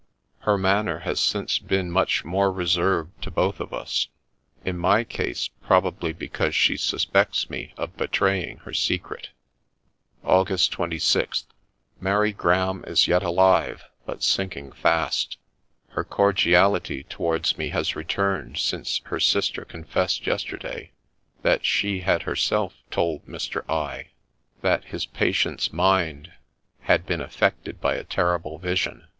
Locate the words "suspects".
6.75-7.51